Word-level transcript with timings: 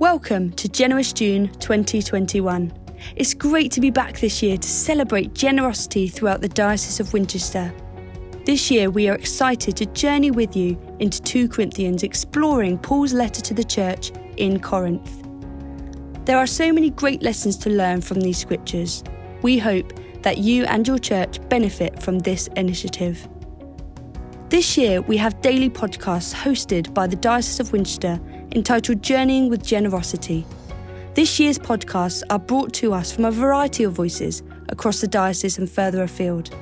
Welcome 0.00 0.50
to 0.52 0.68
Generous 0.68 1.12
June 1.12 1.48
2021. 1.60 2.72
It's 3.16 3.34
great 3.34 3.70
to 3.72 3.80
be 3.80 3.90
back 3.90 4.18
this 4.18 4.42
year 4.42 4.56
to 4.56 4.68
celebrate 4.68 5.34
generosity 5.34 6.08
throughout 6.08 6.40
the 6.40 6.48
Diocese 6.48 7.00
of 7.00 7.12
Winchester. 7.12 7.72
This 8.46 8.70
year, 8.70 8.90
we 8.90 9.08
are 9.08 9.14
excited 9.14 9.76
to 9.76 9.86
journey 9.86 10.30
with 10.30 10.56
you 10.56 10.78
into 10.98 11.20
2 11.22 11.48
Corinthians, 11.48 12.02
exploring 12.02 12.78
Paul's 12.78 13.12
letter 13.12 13.40
to 13.42 13.54
the 13.54 13.62
church 13.62 14.12
in 14.38 14.58
Corinth. 14.58 15.22
There 16.24 16.38
are 16.38 16.46
so 16.46 16.72
many 16.72 16.90
great 16.90 17.22
lessons 17.22 17.56
to 17.58 17.70
learn 17.70 18.00
from 18.00 18.20
these 18.20 18.38
scriptures. 18.38 19.04
We 19.42 19.58
hope 19.58 19.92
that 20.22 20.38
you 20.38 20.64
and 20.64 20.88
your 20.88 20.98
church 20.98 21.46
benefit 21.48 22.02
from 22.02 22.18
this 22.20 22.48
initiative. 22.56 23.28
This 24.50 24.76
year, 24.76 25.00
we 25.00 25.16
have 25.16 25.40
daily 25.42 25.70
podcasts 25.70 26.34
hosted 26.34 26.92
by 26.92 27.06
the 27.06 27.14
Diocese 27.14 27.60
of 27.60 27.72
Winchester 27.72 28.18
entitled 28.50 29.00
Journeying 29.00 29.48
with 29.48 29.64
Generosity. 29.64 30.44
This 31.14 31.38
year's 31.38 31.56
podcasts 31.56 32.24
are 32.30 32.40
brought 32.40 32.72
to 32.74 32.92
us 32.92 33.12
from 33.12 33.26
a 33.26 33.30
variety 33.30 33.84
of 33.84 33.92
voices 33.92 34.42
across 34.68 35.00
the 35.00 35.06
diocese 35.06 35.58
and 35.58 35.70
further 35.70 36.02
afield. 36.02 36.52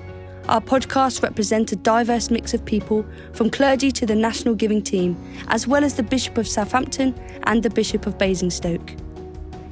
Our 0.51 0.61
podcasts 0.61 1.23
represent 1.23 1.73
a 1.73 1.77
diverse 1.77 2.31
mix 2.31 2.53
of 2.53 2.63
people, 2.63 3.07
from 3.33 3.49
clergy 3.49 3.91
to 3.93 4.05
the 4.05 4.15
national 4.15 4.55
giving 4.55 4.83
team, 4.83 5.17
as 5.49 5.67
well 5.67 5.83
as 5.83 5.95
the 5.95 6.03
Bishop 6.03 6.37
of 6.37 6.47
Southampton 6.47 7.15
and 7.45 7.63
the 7.63 7.71
Bishop 7.71 8.07
of 8.07 8.19
Basingstoke. 8.19 8.93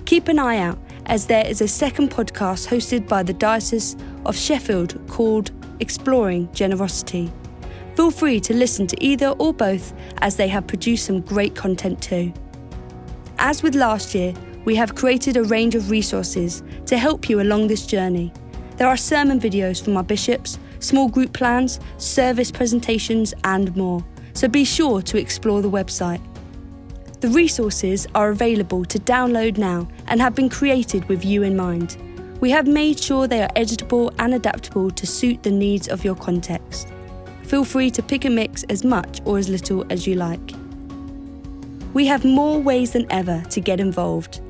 Keep 0.06 0.28
an 0.28 0.38
eye 0.38 0.60
out 0.60 0.78
as 1.04 1.26
there 1.26 1.46
is 1.46 1.60
a 1.60 1.68
second 1.68 2.10
podcast 2.10 2.66
hosted 2.66 3.06
by 3.08 3.22
the 3.22 3.34
Diocese 3.34 3.94
of 4.24 4.34
Sheffield 4.34 5.06
called 5.06 5.50
Exploring 5.80 6.50
Generosity. 6.54 7.30
Feel 7.96 8.10
free 8.10 8.40
to 8.40 8.54
listen 8.54 8.86
to 8.88 9.04
either 9.04 9.28
or 9.38 9.54
both 9.54 9.94
as 10.18 10.36
they 10.36 10.48
have 10.48 10.66
produced 10.66 11.06
some 11.06 11.22
great 11.22 11.56
content 11.56 12.02
too. 12.02 12.30
As 13.38 13.62
with 13.62 13.74
last 13.74 14.14
year, 14.14 14.34
we 14.66 14.74
have 14.74 14.94
created 14.94 15.38
a 15.38 15.44
range 15.44 15.74
of 15.74 15.90
resources 15.90 16.62
to 16.84 16.98
help 16.98 17.30
you 17.30 17.40
along 17.40 17.68
this 17.68 17.86
journey. 17.86 18.32
There 18.76 18.86
are 18.86 18.98
sermon 18.98 19.40
videos 19.40 19.82
from 19.82 19.96
our 19.96 20.04
bishops, 20.04 20.58
small 20.80 21.08
group 21.08 21.32
plans, 21.32 21.80
service 21.96 22.50
presentations, 22.50 23.32
and 23.44 23.74
more, 23.74 24.04
so 24.34 24.46
be 24.46 24.64
sure 24.64 25.00
to 25.00 25.18
explore 25.18 25.62
the 25.62 25.70
website. 25.70 26.20
The 27.20 27.28
resources 27.28 28.06
are 28.14 28.28
available 28.28 28.84
to 28.84 28.98
download 28.98 29.56
now 29.56 29.88
and 30.08 30.20
have 30.20 30.34
been 30.34 30.50
created 30.50 31.08
with 31.08 31.24
you 31.24 31.44
in 31.44 31.56
mind. 31.56 31.96
We 32.40 32.50
have 32.50 32.66
made 32.66 33.00
sure 33.00 33.26
they 33.26 33.42
are 33.42 33.52
editable 33.56 34.14
and 34.18 34.34
adaptable 34.34 34.90
to 34.90 35.06
suit 35.06 35.42
the 35.42 35.50
needs 35.50 35.88
of 35.88 36.04
your 36.04 36.14
context. 36.14 36.88
Feel 37.46 37.64
free 37.64 37.92
to 37.92 38.02
pick 38.02 38.24
and 38.24 38.34
mix 38.34 38.64
as 38.64 38.82
much 38.82 39.20
or 39.24 39.38
as 39.38 39.48
little 39.48 39.86
as 39.88 40.04
you 40.04 40.16
like. 40.16 40.52
We 41.94 42.04
have 42.06 42.24
more 42.24 42.58
ways 42.58 42.90
than 42.90 43.06
ever 43.10 43.40
to 43.50 43.60
get 43.60 43.78
involved. 43.78 44.40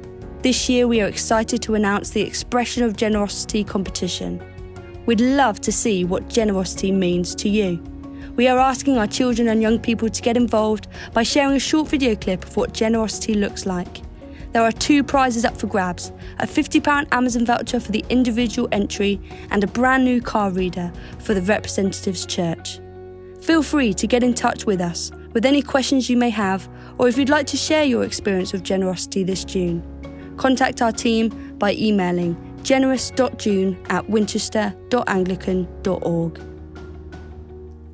This 0.40 0.66
year, 0.70 0.88
we 0.88 1.02
are 1.02 1.06
excited 1.06 1.60
to 1.62 1.74
announce 1.74 2.10
the 2.10 2.22
Expression 2.22 2.84
of 2.84 2.96
Generosity 2.96 3.64
competition. 3.64 4.42
We'd 5.04 5.20
love 5.20 5.60
to 5.60 5.72
see 5.72 6.04
what 6.04 6.30
generosity 6.30 6.90
means 6.90 7.34
to 7.34 7.50
you. 7.50 7.82
We 8.34 8.48
are 8.48 8.58
asking 8.58 8.96
our 8.96 9.06
children 9.06 9.48
and 9.48 9.60
young 9.60 9.78
people 9.78 10.08
to 10.08 10.22
get 10.22 10.38
involved 10.38 10.88
by 11.12 11.22
sharing 11.22 11.56
a 11.56 11.60
short 11.60 11.88
video 11.88 12.16
clip 12.16 12.44
of 12.44 12.56
what 12.56 12.72
generosity 12.72 13.34
looks 13.34 13.66
like. 13.66 14.00
There 14.52 14.62
are 14.62 14.72
two 14.72 15.04
prizes 15.04 15.44
up 15.44 15.58
for 15.58 15.66
grabs 15.66 16.12
a 16.38 16.46
£50 16.46 17.08
Amazon 17.12 17.44
voucher 17.44 17.78
for 17.78 17.92
the 17.92 18.04
individual 18.08 18.68
entry 18.72 19.20
and 19.50 19.62
a 19.62 19.66
brand 19.66 20.06
new 20.06 20.22
car 20.22 20.50
reader 20.50 20.90
for 21.18 21.34
the 21.34 21.42
Representatives 21.42 22.24
Church. 22.24 22.80
Feel 23.46 23.62
free 23.62 23.94
to 23.94 24.06
get 24.08 24.24
in 24.24 24.34
touch 24.34 24.66
with 24.66 24.80
us 24.80 25.12
with 25.32 25.46
any 25.46 25.62
questions 25.62 26.10
you 26.10 26.16
may 26.16 26.30
have, 26.30 26.68
or 26.98 27.06
if 27.06 27.16
you'd 27.16 27.28
like 27.28 27.46
to 27.46 27.56
share 27.56 27.84
your 27.84 28.02
experience 28.02 28.52
of 28.54 28.64
generosity 28.64 29.22
this 29.22 29.44
June. 29.44 29.84
Contact 30.36 30.82
our 30.82 30.90
team 30.90 31.56
by 31.56 31.74
emailing 31.74 32.36
generous.june 32.64 33.80
at 33.88 34.10
winchester.anglican.org. 34.10 36.40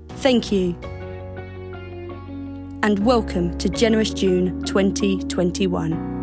Thank 0.08 0.50
you. 0.50 0.74
And 2.82 3.04
welcome 3.04 3.58
to 3.58 3.68
Generous 3.68 4.14
June 4.14 4.64
2021. 4.64 6.21